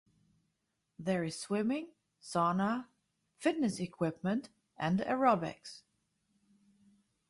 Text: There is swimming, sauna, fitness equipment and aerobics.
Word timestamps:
There 0.97 1.23
is 1.23 1.37
swimming, 1.37 1.89
sauna, 2.19 2.87
fitness 3.37 3.79
equipment 3.79 4.49
and 4.75 4.97
aerobics. 5.01 5.83